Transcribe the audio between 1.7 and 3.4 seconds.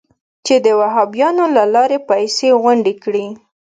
لارې پیسې غونډې کړي.